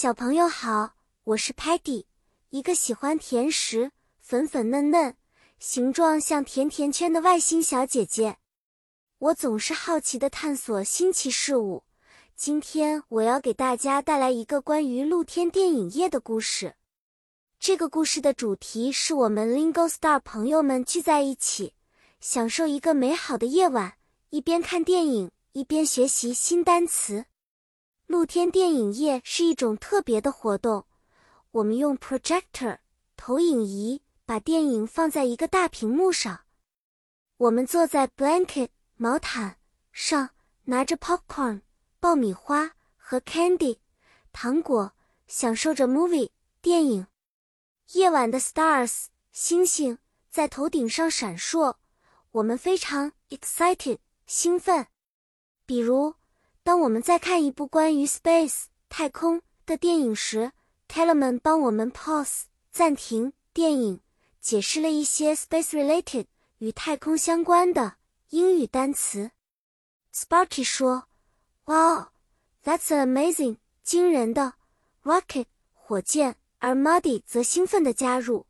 [0.00, 0.94] 小朋友好，
[1.24, 2.06] 我是 Patty，
[2.48, 5.14] 一个喜欢甜食、粉粉嫩嫩、
[5.58, 8.38] 形状像甜甜圈的外星小姐姐。
[9.18, 11.84] 我总是好奇的探索新奇事物。
[12.34, 16.76] 今天我要给大家带来一个关于露天电影业的故事。
[17.58, 21.74] 这个故事的主题是我们 Lingo Star 朋友们聚在一起，
[22.22, 23.98] 享受一个美好的夜晚，
[24.30, 27.26] 一边看电影，一边学习新单词。
[28.10, 30.84] 露天电影业是一种特别的活动。
[31.52, 32.78] 我们用 projector
[33.16, 36.40] 投影仪把电影放在一个大屏幕上。
[37.36, 39.58] 我们坐在 blanket 毛毯
[39.92, 40.30] 上，
[40.64, 41.60] 拿着 popcorn
[42.00, 43.78] 爆米花和 candy
[44.32, 44.92] 糖果，
[45.28, 47.06] 享受着 movie 电影。
[47.92, 49.98] 夜晚的 stars 星星
[50.28, 51.76] 在头顶上闪烁，
[52.32, 54.88] 我们非常 excited 兴奋。
[55.64, 56.16] 比如。
[56.62, 60.52] 当我们在看一部关于 space 太空的电影时
[60.88, 64.00] t e l e m a n 帮我们 pause 暂停电影，
[64.40, 66.26] 解释了一些 space related
[66.58, 67.96] 与太空相关的
[68.30, 69.30] 英语单词。
[70.14, 71.08] Sparky 说
[71.64, 72.08] ：“Wow,
[72.64, 73.58] that's amazing！
[73.82, 74.54] 惊人的
[75.02, 78.46] rocket 火箭。”而 Muddy 则兴奋地加入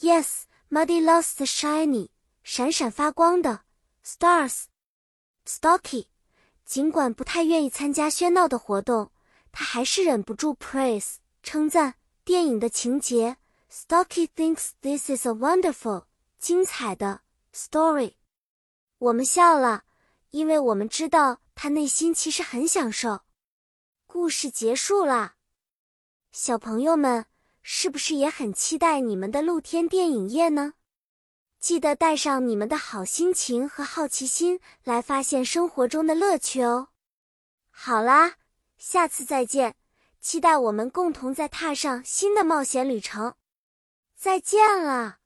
[0.00, 2.10] ：“Yes, Muddy loves the shiny
[2.42, 3.62] 闪闪发光的
[4.04, 4.64] stars。
[5.46, 6.08] ”Stocky。
[6.66, 9.12] 尽管不太愿意参加喧闹的活动，
[9.52, 13.36] 他还是忍不住 praise 称赞电影的情节。
[13.70, 16.04] Stocky thinks this is a wonderful
[16.38, 17.20] 精彩的
[17.54, 18.14] story。
[18.98, 19.84] 我们笑了，
[20.30, 23.20] 因为我们知道他内心其实很享受。
[24.06, 25.34] 故事结束了，
[26.32, 27.26] 小朋友们
[27.62, 30.74] 是不是也很期待你们的露天电影夜呢？
[31.58, 36.88] 记得带上你们的好心情和好奇心来发现生活中的乐趣哦。
[37.70, 38.34] 好啦，
[38.78, 39.74] 下次再见，
[40.20, 43.34] 期待我们共同再踏上新的冒险旅程。
[44.14, 45.18] 再见了。